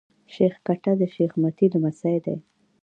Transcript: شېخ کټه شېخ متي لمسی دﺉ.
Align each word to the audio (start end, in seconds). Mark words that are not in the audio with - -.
شېخ 0.33 0.53
کټه 0.65 0.91
شېخ 1.15 1.31
متي 1.41 1.65
لمسی 1.73 2.15
دﺉ. 2.23 2.37